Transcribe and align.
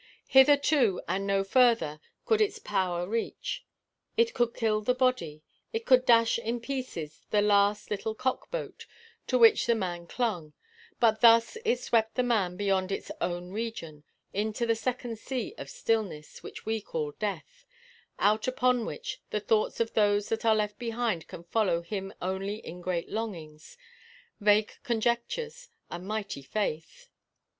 Hitherto 0.29 0.99
and 1.07 1.27
no 1.27 1.43
further 1.43 1.99
could 2.25 2.41
its 2.41 2.57
power 2.57 3.07
reach. 3.07 3.63
It 4.17 4.33
could 4.33 4.55
kill 4.55 4.81
the 4.81 4.95
body. 4.95 5.43
It 5.73 5.85
could 5.85 6.07
dash 6.07 6.39
in 6.39 6.59
pieces 6.59 7.27
the 7.29 7.43
last 7.43 7.91
little 7.91 8.15
cock 8.15 8.49
boat 8.49 8.87
to 9.27 9.37
which 9.37 9.67
the 9.67 9.75
man 9.75 10.07
clung, 10.07 10.53
but 10.99 11.21
thus 11.21 11.55
it 11.63 11.81
swept 11.81 12.15
the 12.15 12.23
man 12.23 12.57
beyond 12.57 12.91
its 12.91 13.11
own 13.21 13.51
region 13.51 14.03
into 14.33 14.65
the 14.65 14.73
second 14.73 15.19
sea 15.19 15.53
of 15.59 15.69
stillness, 15.69 16.41
which 16.41 16.65
we 16.65 16.81
call 16.81 17.11
death, 17.11 17.67
out 18.17 18.47
upon 18.47 18.87
which 18.87 19.21
the 19.29 19.39
thoughts 19.39 19.79
of 19.79 19.93
those 19.93 20.29
that 20.29 20.43
are 20.43 20.55
left 20.55 20.79
behind 20.79 21.27
can 21.27 21.43
follow 21.43 21.83
him 21.83 22.11
only 22.23 22.55
in 22.55 22.81
great 22.81 23.09
longings, 23.11 23.77
vague 24.39 24.73
conjectures, 24.81 25.69
and 25.91 26.07
mighty 26.07 26.41
faith. 26.41 27.09